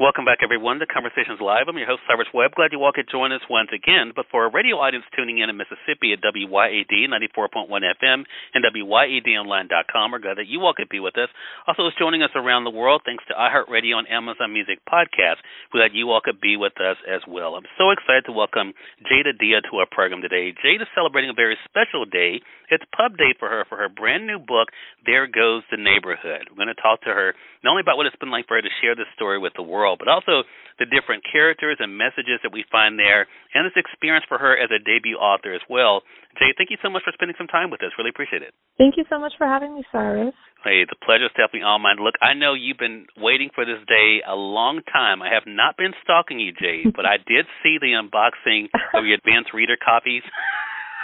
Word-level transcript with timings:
Welcome 0.00 0.24
back, 0.24 0.40
everyone, 0.40 0.80
to 0.80 0.88
Conversations 0.88 1.36
Live. 1.36 1.68
I'm 1.68 1.76
your 1.76 1.84
host, 1.84 2.00
Cyrus 2.08 2.32
Webb. 2.32 2.56
Glad 2.56 2.72
you 2.72 2.80
all 2.80 2.96
could 2.96 3.12
join 3.12 3.28
us 3.28 3.44
once 3.52 3.68
again. 3.76 4.16
But 4.16 4.24
for 4.32 4.48
a 4.48 4.50
radio 4.50 4.80
audience 4.80 5.04
tuning 5.12 5.44
in 5.44 5.52
in 5.52 5.60
Mississippi 5.60 6.16
at 6.16 6.24
WYAD 6.24 7.12
94.1 7.12 7.68
FM 7.68 8.24
and 8.24 8.64
WYADonline.com, 8.64 10.06
we're 10.08 10.24
glad 10.24 10.40
that 10.40 10.48
you 10.48 10.64
all 10.64 10.72
could 10.72 10.88
be 10.88 10.96
with 10.96 11.20
us. 11.20 11.28
Also, 11.68 11.84
is 11.84 11.92
joining 12.00 12.24
us 12.24 12.32
around 12.32 12.64
the 12.64 12.72
world 12.72 13.04
thanks 13.04 13.20
to 13.28 13.36
iHeartRadio 13.36 14.00
and 14.00 14.08
Amazon 14.08 14.56
Music 14.56 14.80
Podcast. 14.88 15.44
We're 15.68 15.84
glad 15.84 15.92
you 15.92 16.08
all 16.08 16.24
could 16.24 16.40
be 16.40 16.56
with 16.56 16.80
us 16.80 16.96
as 17.04 17.20
well. 17.28 17.60
I'm 17.60 17.68
so 17.76 17.92
excited 17.92 18.24
to 18.24 18.32
welcome 18.32 18.72
Jade 19.04 19.28
Adia 19.28 19.60
to 19.60 19.76
our 19.76 19.88
program 19.92 20.24
today. 20.24 20.56
Jada 20.56 20.88
is 20.88 20.96
celebrating 20.96 21.28
a 21.28 21.36
very 21.36 21.60
special 21.68 22.08
day. 22.08 22.40
It's 22.72 22.84
pub 22.96 23.20
day 23.20 23.36
for 23.36 23.52
her 23.52 23.68
for 23.68 23.76
her 23.76 23.92
brand 23.92 24.24
new 24.24 24.40
book, 24.40 24.72
There 25.04 25.28
Goes 25.28 25.68
the 25.68 25.76
Neighborhood. 25.76 26.48
We're 26.48 26.64
going 26.64 26.72
to 26.72 26.80
talk 26.80 27.04
to 27.04 27.12
her 27.12 27.36
not 27.62 27.76
only 27.76 27.84
about 27.84 28.00
what 28.00 28.06
it's 28.08 28.16
been 28.16 28.32
like 28.32 28.48
for 28.48 28.56
her 28.56 28.64
to 28.64 28.78
share 28.80 28.96
this 28.96 29.12
story 29.14 29.38
with 29.38 29.52
the 29.54 29.62
world, 29.62 29.91
but 29.98 30.08
also 30.08 30.44
the 30.78 30.88
different 30.88 31.22
characters 31.22 31.76
and 31.80 31.96
messages 31.96 32.40
that 32.42 32.52
we 32.52 32.64
find 32.72 32.98
there, 32.98 33.28
and 33.54 33.66
this 33.66 33.76
experience 33.76 34.24
for 34.28 34.38
her 34.38 34.56
as 34.56 34.70
a 34.72 34.80
debut 34.82 35.16
author 35.16 35.52
as 35.52 35.62
well. 35.68 36.02
Jay, 36.40 36.50
thank 36.56 36.70
you 36.72 36.80
so 36.82 36.88
much 36.88 37.04
for 37.04 37.12
spending 37.12 37.36
some 37.36 37.46
time 37.46 37.70
with 37.70 37.82
us. 37.84 37.92
Really 37.98 38.10
appreciate 38.10 38.42
it. 38.42 38.54
Thank 38.78 38.96
you 38.96 39.04
so 39.10 39.20
much 39.20 39.32
for 39.36 39.46
having 39.46 39.74
me, 39.74 39.84
Cyrus. 39.92 40.34
Hey, 40.64 40.86
the 40.88 40.96
pleasure 41.04 41.26
is 41.26 41.34
definitely 41.36 41.66
all 41.66 41.78
mine. 41.78 41.98
Look, 42.00 42.14
I 42.22 42.32
know 42.34 42.54
you've 42.54 42.78
been 42.78 43.06
waiting 43.18 43.50
for 43.54 43.66
this 43.66 43.82
day 43.86 44.22
a 44.26 44.34
long 44.34 44.80
time. 44.90 45.20
I 45.20 45.28
have 45.28 45.44
not 45.46 45.76
been 45.76 45.92
stalking 46.02 46.38
you, 46.40 46.52
Jay, 46.54 46.86
but 46.94 47.04
I 47.04 47.18
did 47.18 47.44
see 47.62 47.76
the 47.82 47.98
unboxing 47.98 48.70
of 48.94 49.04
your 49.04 49.18
advanced 49.20 49.52
reader 49.52 49.76
copies. 49.76 50.22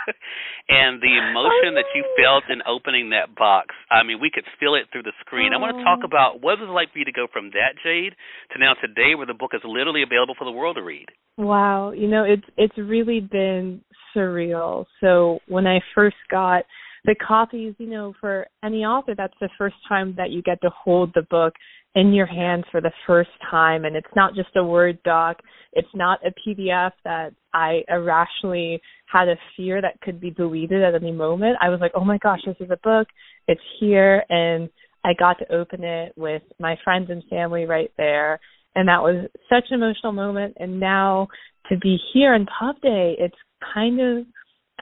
and 0.68 1.00
the 1.00 1.14
emotion 1.18 1.74
that 1.76 1.88
you 1.94 2.04
felt 2.16 2.44
in 2.50 2.60
opening 2.66 3.10
that 3.10 3.34
box. 3.34 3.74
I 3.90 4.02
mean, 4.02 4.20
we 4.20 4.30
could 4.32 4.44
feel 4.58 4.74
it 4.74 4.86
through 4.92 5.04
the 5.04 5.16
screen. 5.20 5.52
I 5.52 5.58
want 5.58 5.76
to 5.76 5.82
oh. 5.82 5.84
talk 5.84 6.00
about 6.04 6.40
what 6.40 6.58
was 6.58 6.68
it 6.68 6.72
like 6.72 6.92
for 6.92 6.98
you 6.98 7.04
to 7.04 7.12
go 7.12 7.26
from 7.32 7.50
that 7.50 7.76
Jade 7.82 8.14
to 8.52 8.58
now 8.58 8.74
today, 8.80 9.14
where 9.14 9.26
the 9.26 9.34
book 9.34 9.52
is 9.54 9.60
literally 9.64 10.02
available 10.02 10.34
for 10.38 10.44
the 10.44 10.52
world 10.52 10.76
to 10.76 10.82
read. 10.82 11.06
Wow, 11.36 11.92
you 11.92 12.08
know, 12.08 12.24
it's 12.24 12.46
it's 12.56 12.76
really 12.76 13.20
been 13.20 13.82
surreal. 14.16 14.86
So 15.00 15.38
when 15.48 15.66
I 15.66 15.80
first 15.94 16.16
got 16.30 16.64
the 17.04 17.14
copies, 17.14 17.74
you 17.78 17.88
know, 17.88 18.14
for 18.20 18.46
any 18.64 18.84
author, 18.84 19.14
that's 19.16 19.36
the 19.40 19.48
first 19.56 19.76
time 19.88 20.14
that 20.16 20.30
you 20.30 20.42
get 20.42 20.60
to 20.62 20.70
hold 20.70 21.12
the 21.14 21.22
book 21.30 21.54
in 21.94 22.12
your 22.12 22.26
hands 22.26 22.64
for 22.70 22.80
the 22.80 22.92
first 23.06 23.30
time 23.50 23.84
and 23.84 23.96
it's 23.96 24.14
not 24.14 24.34
just 24.34 24.50
a 24.56 24.64
word 24.64 24.98
doc 25.04 25.38
it's 25.72 25.88
not 25.94 26.20
a 26.24 26.30
pdf 26.30 26.92
that 27.04 27.32
i 27.54 27.82
irrationally 27.88 28.80
had 29.06 29.28
a 29.28 29.36
fear 29.56 29.80
that 29.80 30.00
could 30.02 30.20
be 30.20 30.30
deleted 30.30 30.82
at 30.82 30.94
any 30.94 31.12
moment. 31.12 31.56
I 31.60 31.68
was 31.68 31.80
like 31.80 31.92
oh 31.94 32.04
my 32.04 32.18
gosh 32.18 32.40
this 32.46 32.56
is 32.60 32.70
a 32.70 32.78
book. 32.82 33.08
It's 33.46 33.60
here. 33.80 34.24
And 34.28 34.68
i 35.04 35.12
got 35.18 35.38
to 35.38 35.52
open 35.52 35.84
it 35.84 36.12
with 36.16 36.42
my 36.58 36.76
friends 36.84 37.10
and 37.10 37.22
family 37.30 37.64
right 37.64 37.90
there. 37.96 38.38
And 38.74 38.88
that 38.88 39.02
was 39.02 39.28
such 39.48 39.64
an 39.70 39.76
emotional 39.82 40.12
moment. 40.12 40.56
And 40.58 40.78
now 40.78 41.28
to 41.68 41.76
be 41.78 41.98
here 42.12 42.34
in 42.34 42.46
pub 42.46 42.80
day 42.80 43.16
it's 43.18 43.36
kind 43.74 44.00
of 44.00 44.26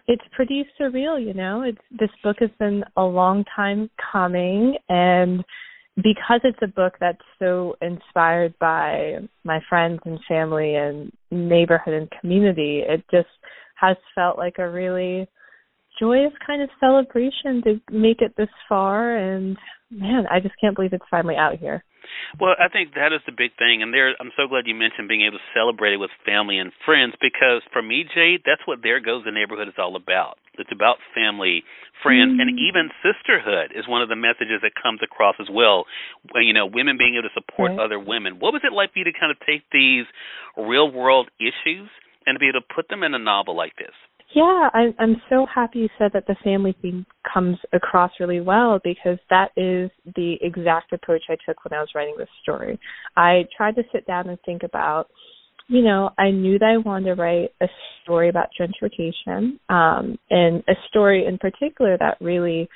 it's 0.08 0.24
pretty 0.32 0.64
surreal 0.80 1.24
you 1.24 1.34
know? 1.34 1.62
It's 1.62 1.78
this 1.90 2.10
book 2.22 2.36
has 2.40 2.50
been 2.58 2.84
a 2.96 3.02
long 3.02 3.44
time 3.54 3.90
coming. 4.12 4.76
And 4.88 5.44
because 5.96 6.40
it's 6.44 6.58
a 6.62 6.66
book 6.66 6.94
that's 7.00 7.22
so 7.38 7.74
inspired 7.80 8.54
by 8.58 9.18
my 9.44 9.60
friends 9.68 10.00
and 10.04 10.18
family 10.28 10.74
and 10.74 11.10
neighborhood 11.30 11.94
and 11.94 12.10
community, 12.20 12.82
it 12.86 13.02
just 13.10 13.28
has 13.80 13.96
felt 14.14 14.38
like 14.38 14.56
a 14.58 14.70
really 14.70 15.26
joyous 15.98 16.32
kind 16.46 16.62
of 16.62 16.68
celebration 16.78 17.62
to 17.64 17.80
make 17.90 18.20
it 18.20 18.34
this 18.36 18.48
far 18.68 19.16
and 19.16 19.56
man, 19.90 20.24
I 20.30 20.40
just 20.40 20.54
can't 20.60 20.74
believe 20.74 20.92
it's 20.92 21.04
finally 21.10 21.36
out 21.36 21.58
here. 21.58 21.84
Well, 22.40 22.54
I 22.58 22.68
think 22.68 22.94
that 22.94 23.12
is 23.12 23.20
the 23.26 23.34
big 23.34 23.56
thing, 23.58 23.82
and 23.82 23.92
there 23.92 24.14
I'm 24.20 24.30
so 24.36 24.46
glad 24.46 24.66
you 24.66 24.74
mentioned 24.74 25.08
being 25.08 25.26
able 25.26 25.38
to 25.38 25.52
celebrate 25.54 25.94
it 25.94 26.02
with 26.02 26.10
family 26.24 26.58
and 26.58 26.70
friends 26.84 27.14
because 27.20 27.62
for 27.72 27.82
me, 27.82 28.04
Jade, 28.14 28.42
that's 28.46 28.62
what 28.66 28.78
There 28.82 29.00
Goes 29.00 29.24
the 29.24 29.32
Neighborhood 29.32 29.68
is 29.68 29.78
all 29.78 29.96
about. 29.96 30.38
It's 30.58 30.72
about 30.72 30.96
family, 31.14 31.64
friends, 32.02 32.36
mm-hmm. 32.36 32.48
and 32.48 32.58
even 32.58 32.90
sisterhood 33.02 33.72
is 33.74 33.88
one 33.88 34.02
of 34.02 34.08
the 34.08 34.16
messages 34.16 34.60
that 34.62 34.72
comes 34.80 35.00
across 35.02 35.36
as 35.40 35.48
well. 35.50 35.84
You 36.34 36.52
know, 36.52 36.66
women 36.66 36.96
being 36.98 37.14
able 37.14 37.28
to 37.28 37.34
support 37.34 37.72
right. 37.72 37.80
other 37.80 37.98
women. 37.98 38.38
What 38.38 38.52
was 38.52 38.62
it 38.64 38.72
like 38.72 38.92
for 38.92 39.00
you 39.00 39.04
to 39.04 39.16
kind 39.18 39.30
of 39.30 39.38
take 39.46 39.64
these 39.72 40.04
real 40.56 40.90
world 40.90 41.28
issues 41.38 41.88
and 42.26 42.34
to 42.34 42.38
be 42.38 42.48
able 42.48 42.60
to 42.60 42.66
put 42.74 42.88
them 42.88 43.02
in 43.02 43.14
a 43.14 43.18
novel 43.18 43.56
like 43.56 43.76
this? 43.76 43.94
Yeah, 44.34 44.68
I, 44.74 44.92
I'm 44.98 45.22
so 45.30 45.46
happy 45.46 45.78
you 45.78 45.88
said 45.98 46.10
that 46.12 46.26
the 46.26 46.36
family 46.42 46.76
theme 46.82 47.06
comes 47.32 47.58
across 47.72 48.10
really 48.18 48.40
well 48.40 48.80
because 48.82 49.18
that 49.30 49.50
is 49.56 49.88
the 50.16 50.36
exact 50.42 50.92
approach 50.92 51.22
I 51.28 51.36
took 51.46 51.64
when 51.64 51.72
I 51.72 51.80
was 51.80 51.90
writing 51.94 52.16
this 52.18 52.28
story. 52.42 52.78
I 53.16 53.46
tried 53.56 53.76
to 53.76 53.82
sit 53.92 54.06
down 54.06 54.28
and 54.28 54.38
think 54.44 54.62
about, 54.64 55.08
you 55.68 55.82
know, 55.82 56.10
I 56.18 56.30
knew 56.30 56.58
that 56.58 56.74
I 56.74 56.76
wanted 56.76 57.14
to 57.14 57.20
write 57.20 57.50
a 57.60 57.66
story 58.02 58.28
about 58.28 58.50
gentrification, 58.58 59.58
um, 59.68 60.18
and 60.30 60.62
a 60.68 60.74
story 60.88 61.26
in 61.26 61.38
particular 61.38 61.96
that 61.98 62.18
really 62.20 62.68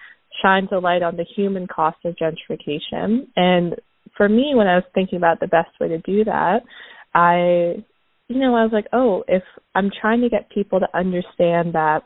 shines 0.43 0.69
a 0.73 0.79
light 0.79 1.03
on 1.03 1.17
the 1.17 1.27
human 1.37 1.67
cost 1.67 1.99
of 2.05 2.17
gentrification. 2.17 3.29
And 3.37 3.77
for 4.17 4.29
me, 4.29 4.53
when 4.55 4.67
I 4.67 4.77
was 4.77 4.85
thinking 4.95 5.19
about 5.19 5.41
the 5.41 5.47
best 5.47 5.71
way 5.81 5.89
to 5.89 5.99
do 5.99 6.25
that, 6.25 6.61
I 7.15 7.85
you 8.31 8.39
know, 8.39 8.55
I 8.55 8.63
was 8.63 8.71
like, 8.73 8.87
oh, 8.93 9.25
if 9.27 9.43
I'm 9.75 9.91
trying 10.01 10.21
to 10.21 10.29
get 10.29 10.49
people 10.51 10.79
to 10.79 10.87
understand 10.97 11.75
that 11.75 12.03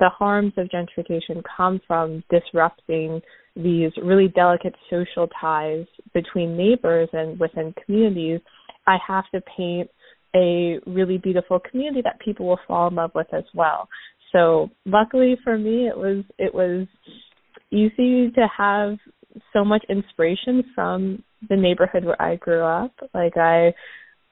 the 0.00 0.08
harms 0.08 0.52
of 0.56 0.68
gentrification 0.68 1.40
come 1.56 1.80
from 1.86 2.24
disrupting 2.30 3.20
these 3.54 3.92
really 4.02 4.26
delicate 4.26 4.74
social 4.90 5.28
ties 5.40 5.86
between 6.14 6.56
neighbors 6.56 7.08
and 7.12 7.38
within 7.38 7.72
communities, 7.84 8.40
I 8.88 8.96
have 9.06 9.24
to 9.32 9.40
paint 9.56 9.88
a 10.38 10.80
really 10.86 11.18
beautiful 11.18 11.58
community 11.58 12.02
that 12.02 12.20
people 12.20 12.46
will 12.46 12.60
fall 12.66 12.88
in 12.88 12.94
love 12.94 13.10
with 13.14 13.26
as 13.32 13.44
well. 13.54 13.88
So 14.32 14.70
luckily 14.84 15.36
for 15.42 15.58
me 15.58 15.88
it 15.88 15.96
was 15.96 16.24
it 16.38 16.54
was 16.54 16.86
easy 17.70 18.30
to 18.30 18.46
have 18.56 18.96
so 19.52 19.64
much 19.64 19.84
inspiration 19.88 20.64
from 20.74 21.22
the 21.48 21.56
neighborhood 21.56 22.04
where 22.04 22.20
I 22.20 22.36
grew 22.36 22.62
up. 22.62 22.92
Like 23.14 23.36
I 23.36 23.74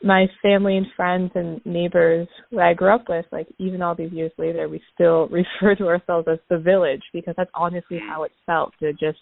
my 0.03 0.27
family 0.43 0.77
and 0.77 0.87
friends 0.95 1.31
and 1.35 1.65
neighbors 1.65 2.29
that 2.53 2.61
I 2.61 2.75
grew 2.75 2.95
up 2.95 3.09
with, 3.09 3.25
like 3.33 3.49
even 3.59 3.81
all 3.81 3.95
these 3.95 4.13
years 4.13 4.33
later, 4.37 4.69
we 4.69 4.81
still 4.95 5.29
refer 5.61 5.75
to 5.77 5.89
ourselves 5.89 6.29
as 6.31 6.39
the 6.51 6.59
village 6.59 7.03
because 7.13 7.35
that's 7.37 7.51
honestly 7.55 7.99
how 7.99 8.25
it 8.25 8.33
felt 8.45 8.73
to 8.81 8.93
just 8.93 9.19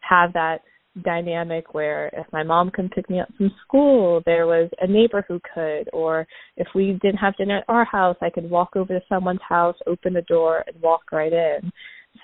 have 0.00 0.32
that 0.34 0.58
dynamic 1.02 1.74
where 1.74 2.08
if 2.12 2.26
my 2.32 2.42
mom 2.42 2.70
couldn't 2.70 2.94
pick 2.94 3.08
me 3.08 3.20
up 3.20 3.28
from 3.36 3.50
school, 3.64 4.22
there 4.26 4.46
was 4.46 4.70
a 4.80 4.86
neighbor 4.86 5.24
who 5.26 5.40
could, 5.54 5.88
or 5.92 6.26
if 6.56 6.66
we 6.74 6.98
didn't 7.02 7.18
have 7.18 7.36
dinner 7.36 7.58
at 7.58 7.64
our 7.68 7.84
house, 7.84 8.16
I 8.22 8.30
could 8.30 8.48
walk 8.50 8.76
over 8.76 8.92
to 8.92 9.04
someone's 9.08 9.40
house, 9.48 9.76
open 9.86 10.12
the 10.12 10.22
door, 10.22 10.64
and 10.66 10.80
walk 10.82 11.12
right 11.12 11.32
in. 11.32 11.70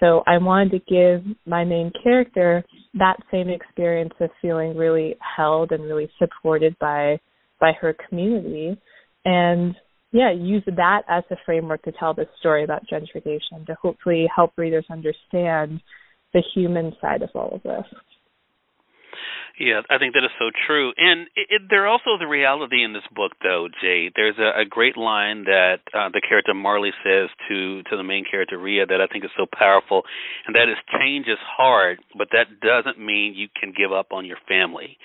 So 0.01 0.23
I 0.27 0.39
wanted 0.39 0.71
to 0.73 0.79
give 0.91 1.37
my 1.47 1.65
main 1.65 1.93
character 2.03 2.65
that 2.95 3.17
same 3.31 3.49
experience 3.49 4.15
of 4.21 4.31
feeling 4.43 4.77
really 4.77 5.17
held 5.37 5.73
and 5.73 5.85
really 5.85 6.11
supported 6.19 6.77
by 6.81 7.19
by 7.61 7.73
her 7.81 7.95
community. 8.09 8.77
And 9.25 9.75
yeah 10.15 10.31
use 10.33 10.63
that 10.67 11.03
as 11.09 11.25
a 11.31 11.37
framework 11.45 11.83
to 11.83 11.93
tell 11.93 12.15
this 12.15 12.29
story 12.39 12.65
about 12.65 12.87
gentrification 12.91 13.67
to 13.67 13.75
hopefully 13.83 14.27
help 14.35 14.53
readers 14.57 14.87
understand 14.89 15.81
the 16.33 16.43
human 16.55 16.93
side 17.01 17.21
of 17.23 17.31
all 17.35 17.55
of 17.55 17.63
this 17.63 17.85
yeah, 19.59 19.83
I 19.89 19.99
think 19.99 20.15
that 20.15 20.25
is 20.25 20.35
so 20.39 20.51
true. 20.67 20.93
And 20.97 21.29
it, 21.37 21.47
it, 21.51 21.63
there 21.71 21.87
also 21.87 22.19
the 22.19 22.27
reality 22.27 22.83
in 22.83 22.93
this 22.93 23.07
book, 23.15 23.33
though, 23.43 23.69
Jay. 23.81 24.11
There's 24.15 24.35
a, 24.39 24.63
a 24.63 24.65
great 24.65 24.97
line 24.97 25.45
that 25.45 25.79
uh, 25.95 26.09
the 26.13 26.21
character 26.27 26.55
Marley 26.55 26.91
says 27.05 27.31
to 27.49 27.83
to 27.85 27.97
the 27.97 28.03
main 28.03 28.25
character 28.29 28.59
Ria 28.59 28.87
that 28.87 29.01
I 29.01 29.07
think 29.07 29.25
is 29.25 29.31
so 29.37 29.47
powerful, 29.47 30.03
and 30.47 30.57
that 30.57 30.69
is 30.69 30.77
change 30.99 31.27
is 31.27 31.39
hard, 31.41 31.99
but 32.19 32.29
that 32.33 32.59
doesn't 32.61 32.99
mean 32.99 33.35
you 33.35 33.49
can 33.55 33.73
give 33.77 33.93
up 33.93 34.09
on 34.11 34.27
your 34.27 34.39
family. 34.49 34.99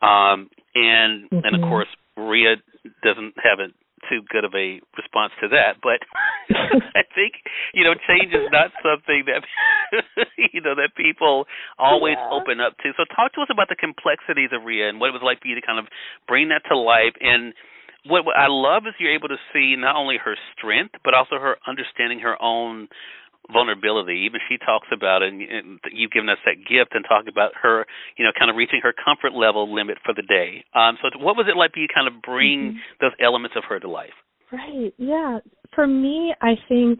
Um, 0.00 0.50
and 0.74 1.26
mm-hmm. 1.26 1.42
and 1.42 1.54
of 1.56 1.60
mm-hmm. 1.60 1.70
course, 1.70 1.90
Ria 2.16 2.56
doesn't 3.02 3.34
have 3.42 3.58
a 3.58 3.74
too 4.06 4.22
good 4.30 4.44
of 4.44 4.54
a 4.54 4.80
response 4.96 5.32
to 5.42 5.48
that, 5.48 5.82
but 5.82 5.98
I 6.96 7.04
think 7.14 7.44
you 7.74 7.84
know 7.84 7.94
change 8.08 8.32
is 8.32 8.48
not 8.52 8.72
something 8.80 9.24
that 9.28 9.44
you 10.52 10.60
know 10.60 10.74
that 10.74 10.96
people 10.96 11.44
always 11.78 12.16
yeah. 12.16 12.32
open 12.32 12.60
up 12.60 12.76
to. 12.82 12.92
So 12.96 13.04
talk 13.14 13.32
to 13.34 13.40
us 13.42 13.48
about 13.50 13.68
the 13.68 13.76
complexities 13.76 14.50
of 14.52 14.64
Ria 14.64 14.88
and 14.88 15.00
what 15.00 15.08
it 15.08 15.16
was 15.16 15.24
like 15.24 15.40
for 15.40 15.48
you 15.48 15.54
to 15.56 15.64
kind 15.64 15.78
of 15.78 15.86
bring 16.26 16.48
that 16.48 16.62
to 16.68 16.76
life. 16.76 17.14
And 17.20 17.52
what, 18.06 18.24
what 18.24 18.36
I 18.36 18.48
love 18.48 18.84
is 18.88 18.94
you're 18.98 19.14
able 19.14 19.28
to 19.28 19.40
see 19.52 19.76
not 19.76 19.96
only 19.96 20.16
her 20.16 20.36
strength 20.56 20.96
but 21.04 21.14
also 21.14 21.36
her 21.36 21.56
understanding 21.66 22.20
her 22.20 22.40
own 22.40 22.88
vulnerability. 23.52 24.24
Even 24.26 24.40
she 24.48 24.58
talks 24.58 24.88
about 24.92 25.22
it, 25.22 25.32
and, 25.32 25.42
and 25.42 25.80
you've 25.92 26.10
given 26.10 26.28
us 26.28 26.38
that 26.44 26.60
gift 26.68 26.92
and 26.92 27.04
talk 27.08 27.24
about 27.28 27.52
her, 27.60 27.86
you 28.16 28.24
know, 28.24 28.30
kind 28.38 28.50
of 28.50 28.56
reaching 28.56 28.80
her 28.82 28.92
comfort 28.92 29.32
level 29.32 29.72
limit 29.72 29.98
for 30.04 30.14
the 30.14 30.22
day. 30.22 30.64
Um, 30.74 30.98
so, 31.00 31.08
what 31.18 31.36
was 31.36 31.46
it 31.48 31.56
like 31.56 31.72
for 31.72 31.80
you 31.80 31.88
to 31.88 31.94
kind 31.94 32.08
of 32.08 32.20
bring 32.22 32.76
mm-hmm. 32.76 33.00
those 33.00 33.12
elements 33.20 33.56
of 33.56 33.64
her 33.68 33.80
to 33.80 33.88
life? 33.88 34.16
Right. 34.52 34.92
Yeah. 34.96 35.38
For 35.78 35.86
me, 35.86 36.34
I 36.42 36.54
think 36.68 36.98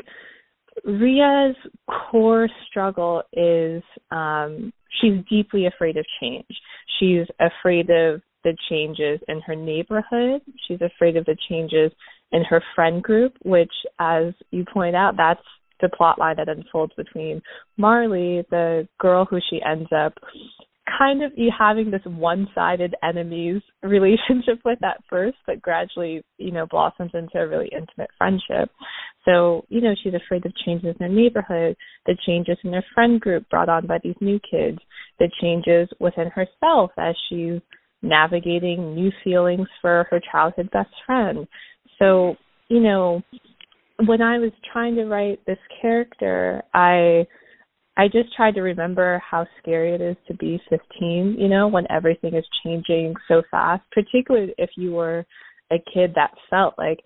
Ria's 0.84 1.56
core 1.88 2.48
struggle 2.70 3.24
is 3.32 3.82
um, 4.12 4.72
she's 5.00 5.14
deeply 5.28 5.66
afraid 5.66 5.96
of 5.96 6.06
change. 6.20 6.46
She's 7.00 7.26
afraid 7.40 7.90
of 7.90 8.22
the 8.44 8.56
changes 8.70 9.18
in 9.26 9.40
her 9.40 9.56
neighborhood. 9.56 10.42
She's 10.68 10.80
afraid 10.80 11.16
of 11.16 11.24
the 11.24 11.36
changes 11.48 11.90
in 12.30 12.44
her 12.44 12.62
friend 12.76 13.02
group, 13.02 13.32
which, 13.44 13.72
as 13.98 14.26
you 14.52 14.64
point 14.72 14.94
out, 14.94 15.16
that's 15.16 15.42
the 15.80 15.88
plot 15.88 16.20
line 16.20 16.36
that 16.36 16.48
unfolds 16.48 16.92
between 16.96 17.42
Marley, 17.78 18.44
the 18.48 18.86
girl 19.00 19.24
who 19.24 19.40
she 19.50 19.60
ends 19.60 19.88
up 19.90 20.14
kind 20.96 21.22
of 21.22 21.32
you 21.36 21.50
having 21.56 21.90
this 21.90 22.02
one-sided 22.04 22.94
enemies 23.02 23.62
relationship 23.82 24.60
with 24.64 24.82
at 24.82 25.02
first, 25.08 25.36
but 25.46 25.60
gradually, 25.60 26.22
you 26.38 26.52
know, 26.52 26.66
blossoms 26.66 27.10
into 27.14 27.38
a 27.38 27.48
really 27.48 27.70
intimate 27.72 28.10
friendship. 28.16 28.70
So, 29.24 29.64
you 29.68 29.80
know, 29.80 29.94
she's 30.02 30.14
afraid 30.14 30.46
of 30.46 30.52
changes 30.64 30.96
in 30.98 31.06
her 31.06 31.12
neighborhood, 31.12 31.76
the 32.06 32.16
changes 32.26 32.56
in 32.64 32.72
her 32.72 32.84
friend 32.94 33.20
group 33.20 33.48
brought 33.50 33.68
on 33.68 33.86
by 33.86 33.98
these 34.02 34.16
new 34.20 34.40
kids, 34.50 34.78
the 35.18 35.30
changes 35.40 35.88
within 36.00 36.30
herself 36.30 36.90
as 36.98 37.14
she's 37.28 37.60
navigating 38.00 38.94
new 38.94 39.10
feelings 39.24 39.68
for 39.82 40.06
her 40.10 40.20
childhood 40.30 40.70
best 40.70 40.90
friend. 41.04 41.46
So, 41.98 42.36
you 42.68 42.80
know, 42.80 43.22
when 44.06 44.22
I 44.22 44.38
was 44.38 44.52
trying 44.72 44.94
to 44.96 45.04
write 45.04 45.44
this 45.46 45.58
character, 45.82 46.62
I 46.72 47.26
I 47.98 48.06
just 48.06 48.34
tried 48.36 48.54
to 48.54 48.62
remember 48.62 49.20
how 49.28 49.44
scary 49.58 49.92
it 49.92 50.00
is 50.00 50.16
to 50.28 50.34
be 50.34 50.60
15, 50.70 51.36
you 51.36 51.48
know, 51.48 51.66
when 51.66 51.84
everything 51.90 52.36
is 52.36 52.44
changing 52.64 53.14
so 53.26 53.42
fast, 53.50 53.82
particularly 53.90 54.54
if 54.56 54.70
you 54.76 54.92
were 54.92 55.26
a 55.72 55.78
kid 55.92 56.12
that 56.14 56.30
felt 56.48 56.74
like 56.78 57.00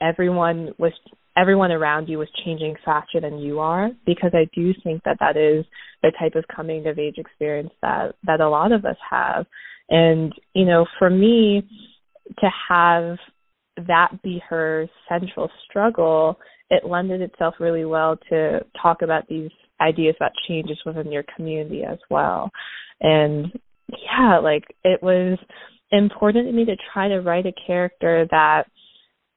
everyone 0.00 0.72
was 0.78 0.92
everyone 1.36 1.70
around 1.70 2.08
you 2.08 2.18
was 2.18 2.28
changing 2.44 2.74
faster 2.84 3.20
than 3.20 3.38
you 3.38 3.60
are 3.60 3.90
because 4.04 4.32
I 4.34 4.48
do 4.54 4.72
think 4.82 5.02
that 5.04 5.18
that 5.20 5.36
is 5.36 5.64
the 6.02 6.10
type 6.18 6.34
of 6.34 6.44
coming 6.54 6.86
of 6.86 6.98
age 6.98 7.18
experience 7.18 7.70
that 7.82 8.14
that 8.24 8.40
a 8.40 8.48
lot 8.48 8.72
of 8.72 8.84
us 8.84 8.96
have. 9.08 9.46
And 9.90 10.32
you 10.54 10.64
know 10.64 10.86
for 10.98 11.10
me 11.10 11.68
to 12.38 12.50
have 12.68 13.16
that 13.86 14.22
be 14.22 14.42
her 14.48 14.88
central 15.08 15.50
struggle 15.68 16.38
it 16.70 16.84
lended 16.84 17.20
itself 17.20 17.54
really 17.58 17.84
well 17.84 18.16
to 18.28 18.60
talk 18.80 19.02
about 19.02 19.26
these 19.28 19.50
ideas 19.80 20.14
about 20.18 20.32
changes 20.46 20.78
within 20.84 21.10
your 21.10 21.24
community 21.36 21.82
as 21.84 21.98
well. 22.10 22.50
And 23.00 23.52
yeah, 23.88 24.38
like 24.38 24.64
it 24.84 25.02
was 25.02 25.38
important 25.90 26.46
to 26.46 26.52
me 26.52 26.64
to 26.66 26.76
try 26.92 27.08
to 27.08 27.20
write 27.20 27.46
a 27.46 27.52
character 27.66 28.26
that 28.30 28.64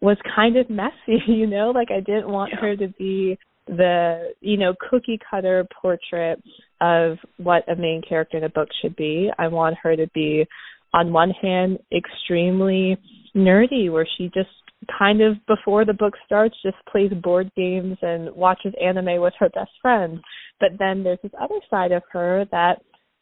was 0.01 0.17
kind 0.35 0.57
of 0.57 0.69
messy, 0.69 0.93
you 1.27 1.47
know, 1.47 1.71
like 1.71 1.89
I 1.91 1.99
didn't 1.99 2.29
want 2.29 2.51
yeah. 2.53 2.61
her 2.61 2.75
to 2.75 2.87
be 2.99 3.37
the, 3.65 4.33
you 4.41 4.57
know, 4.57 4.75
cookie 4.89 5.19
cutter 5.29 5.65
portrait 5.81 6.43
of 6.81 7.17
what 7.37 7.67
a 7.71 7.75
main 7.75 8.01
character 8.07 8.37
in 8.37 8.43
a 8.43 8.49
book 8.49 8.67
should 8.81 8.95
be. 8.95 9.31
I 9.37 9.47
want 9.47 9.77
her 9.81 9.95
to 9.95 10.07
be 10.13 10.45
on 10.93 11.13
one 11.13 11.31
hand 11.31 11.79
extremely 11.95 12.97
nerdy 13.35 13.91
where 13.91 14.07
she 14.17 14.25
just 14.25 14.49
kind 14.97 15.21
of 15.21 15.37
before 15.47 15.85
the 15.85 15.93
book 15.93 16.13
starts 16.25 16.55
just 16.63 16.77
plays 16.91 17.11
board 17.21 17.51
games 17.55 17.97
and 18.01 18.33
watches 18.35 18.73
anime 18.83 19.21
with 19.21 19.33
her 19.39 19.49
best 19.49 19.71
friend. 19.81 20.19
But 20.59 20.71
then 20.79 21.03
there's 21.03 21.19
this 21.23 21.31
other 21.39 21.59
side 21.69 21.91
of 21.91 22.03
her 22.11 22.45
that 22.51 22.81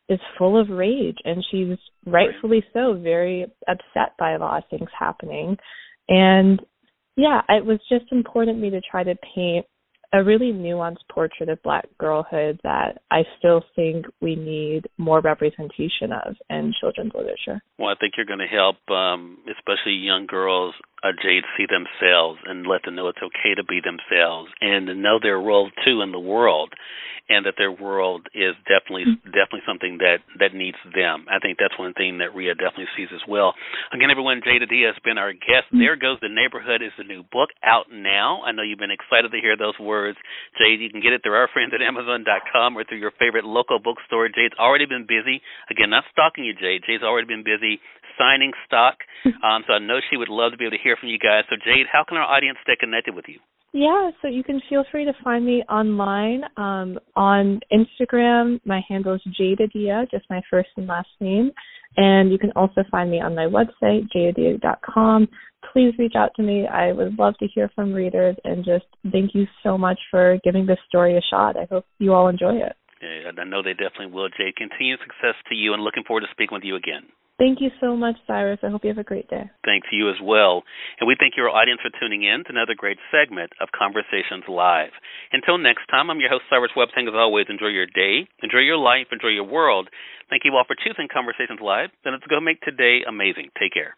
is 0.10 0.20
full 0.38 0.60
of 0.60 0.70
rage 0.70 1.18
and 1.24 1.44
she's 1.50 1.78
rightfully 2.06 2.64
so 2.74 3.00
very 3.02 3.46
upset 3.68 4.14
by 4.20 4.32
a 4.32 4.40
lot 4.40 4.64
of 4.64 4.70
things 4.70 4.90
happening. 4.98 5.58
And 6.10 6.60
yeah, 7.16 7.42
it 7.50 7.66
was 7.66 7.80
just 7.90 8.12
important 8.12 8.58
to 8.58 8.62
me 8.62 8.70
to 8.72 8.82
try 8.90 9.04
to 9.04 9.16
paint 9.36 9.66
a 10.14 10.24
really 10.24 10.52
nuanced 10.52 11.08
portrait 11.10 11.48
of 11.48 11.62
black 11.64 11.86
girlhood 11.98 12.60
that 12.64 13.02
I 13.10 13.24
still 13.38 13.64
think 13.76 14.06
we 14.20 14.36
need 14.36 14.82
more 14.98 15.22
representation 15.22 16.12
of 16.12 16.36
in 16.50 16.74
children's 16.82 17.14
literature. 17.16 17.62
Well, 17.80 17.90
I 17.90 17.96
think 17.96 18.14
you're 18.18 18.26
going 18.26 18.40
to 18.40 18.46
help, 18.46 18.76
um, 18.90 19.38
especially 19.48 19.94
young 19.94 20.26
girls, 20.28 20.74
uh, 21.04 21.12
Jade, 21.22 21.44
see 21.58 21.66
themselves 21.66 22.40
and 22.46 22.68
let 22.68 22.84
them 22.84 22.96
know 22.96 23.08
it's 23.08 23.24
okay 23.24 23.56
to 23.56 23.64
be 23.64 23.82
themselves 23.82 24.52
and 24.62 24.88
to 24.88 24.96
know 24.96 25.20
their 25.22 25.40
role 25.40 25.72
too 25.86 26.02
in 26.02 26.12
the 26.12 26.20
world 26.20 26.74
and 27.32 27.46
that 27.48 27.56
their 27.56 27.72
world 27.72 28.28
is 28.36 28.52
definitely 28.68 29.08
mm-hmm. 29.08 29.32
definitely 29.32 29.64
something 29.64 30.04
that 30.04 30.20
that 30.36 30.52
needs 30.52 30.78
them. 30.92 31.24
I 31.32 31.40
think 31.40 31.56
that's 31.56 31.78
one 31.80 31.96
thing 31.96 32.20
that 32.20 32.36
Ria 32.36 32.54
definitely 32.60 32.92
sees 33.00 33.08
as 33.16 33.24
well. 33.24 33.56
Again, 33.96 34.12
everyone, 34.12 34.44
Jade 34.44 34.60
Adia 34.60 34.92
has 34.92 35.00
been 35.08 35.16
our 35.16 35.32
guest. 35.32 35.72
Mm-hmm. 35.72 35.80
There 35.80 35.96
goes 35.96 36.20
the 36.20 36.28
neighborhood 36.28 36.84
is 36.84 36.92
the 37.00 37.08
new 37.08 37.24
book 37.32 37.56
out 37.64 37.88
now. 37.88 38.44
I 38.44 38.52
know 38.52 38.68
you've 38.68 38.84
been 38.84 38.94
excited 38.94 39.32
to 39.32 39.40
hear 39.40 39.56
those 39.56 39.80
words, 39.80 40.20
Jade. 40.60 40.84
You 40.84 40.92
can 40.92 41.00
get 41.00 41.16
it 41.16 41.24
through 41.24 41.40
our 41.40 41.48
friends 41.56 41.72
at 41.72 41.80
Amazon.com 41.80 42.76
or 42.76 42.84
through 42.84 43.00
your 43.00 43.16
favorite 43.16 43.48
local 43.48 43.80
bookstore. 43.80 44.28
Jade's 44.28 44.58
already 44.60 44.86
been 44.86 45.08
busy. 45.08 45.40
Again, 45.72 45.90
not 45.96 46.04
stalking 46.12 46.44
you, 46.44 46.54
Jade. 46.54 46.84
Jade's 46.84 47.04
already 47.04 47.32
been 47.32 47.48
busy 47.48 47.80
signing 48.18 48.52
stock. 48.66 48.98
Um, 49.42 49.64
so 49.66 49.74
I 49.74 49.80
know 49.80 50.00
she 50.10 50.18
would 50.18 50.30
love 50.30 50.52
to 50.52 50.58
be 50.58 50.66
able 50.66 50.78
to 50.78 50.84
hear 50.84 50.98
from 51.00 51.10
you 51.10 51.18
guys. 51.18 51.46
So 51.50 51.56
Jade, 51.56 51.86
how 51.92 52.04
can 52.08 52.18
our 52.18 52.26
audience 52.26 52.58
stay 52.64 52.74
connected 52.80 53.16
with 53.16 53.26
you? 53.28 53.40
Yeah, 53.74 54.12
so 54.22 54.28
you 54.28 54.44
can 54.44 54.62
feel 54.70 54.84
free 54.92 55.06
to 55.06 55.14
find 55.24 55.46
me 55.46 55.64
online 55.70 56.42
um, 56.58 57.00
on 57.16 57.60
Instagram. 57.72 58.60
My 58.66 58.82
handle 58.88 59.14
is 59.14 59.22
Jadeadia, 59.40 60.10
just 60.12 60.26
my 60.30 60.42
first 60.50 60.70
and 60.76 60.88
last 60.88 61.08
name. 61.20 61.52
And 61.98 62.32
you 62.32 62.38
can 62.38 62.52
also 62.56 62.84
find 62.90 63.10
me 63.10 63.22
on 63.22 63.36
my 63.36 63.46
website, 63.46 64.08
jadeadia.com. 64.16 65.28
Please 65.72 65.94
reach 65.98 66.14
out 66.16 66.32
to 66.36 66.44
me. 66.44 66.68
I 66.68 66.92
would 66.92 67.18
love 67.18 67.38
to 67.40 67.48
hear 67.48 67.70
from 67.74 67.94
readers 67.94 68.36
and 68.44 68.66
just 68.66 68.86
thank 69.12 69.34
you 69.34 69.46
so 69.64 69.78
much 69.78 70.00
for 70.10 70.38
giving 70.44 70.66
this 70.66 70.80
story 70.88 71.18
a 71.18 71.22
shot. 71.30 71.56
I 71.56 71.66
hope 71.70 71.86
you 72.00 72.14
all 72.14 72.28
enjoy 72.28 72.56
it. 72.56 72.76
Yeah, 73.02 73.32
I 73.38 73.46
know 73.46 73.64
they 73.64 73.72
definitely 73.72 74.14
will, 74.14 74.30
Jade. 74.30 74.56
Continued 74.56 75.00
success 75.00 75.36
to 75.50 75.56
you 75.56 75.74
and 75.74 75.84
looking 75.84 76.04
forward 76.04 76.22
to 76.22 76.28
speaking 76.32 76.56
with 76.56 76.64
you 76.64 76.76
again. 76.76 77.04
Thank 77.42 77.58
you 77.58 77.74
so 77.82 77.98
much, 77.98 78.22
Cyrus. 78.28 78.60
I 78.62 78.70
hope 78.70 78.86
you 78.86 78.94
have 78.94 79.02
a 79.02 79.04
great 79.04 79.28
day. 79.28 79.50
Thanks 79.66 79.88
you 79.92 80.14
as 80.14 80.22
well. 80.22 80.62
And 81.00 81.08
we 81.08 81.18
thank 81.18 81.34
your 81.36 81.50
audience 81.50 81.82
for 81.82 81.90
tuning 81.98 82.22
in 82.22 82.46
to 82.46 82.54
another 82.54 82.78
great 82.78 83.02
segment 83.10 83.50
of 83.60 83.74
Conversations 83.74 84.46
Live. 84.48 84.94
Until 85.34 85.58
next 85.58 85.90
time, 85.90 86.12
I'm 86.12 86.20
your 86.20 86.30
host, 86.30 86.46
Cyrus 86.52 86.70
Webb, 86.78 86.90
saying 86.94 87.08
as 87.08 87.18
always, 87.18 87.48
enjoy 87.50 87.74
your 87.74 87.88
day, 87.90 88.30
enjoy 88.46 88.62
your 88.62 88.78
life, 88.78 89.10
enjoy 89.12 89.34
your 89.34 89.50
world. 89.50 89.90
Thank 90.30 90.46
you 90.46 90.54
all 90.54 90.70
for 90.70 90.78
choosing 90.78 91.10
Conversations 91.10 91.58
Live. 91.66 91.90
And 92.06 92.14
let's 92.14 92.30
go 92.30 92.40
make 92.40 92.62
today 92.62 93.02
amazing. 93.10 93.50
Take 93.58 93.74
care. 93.74 93.98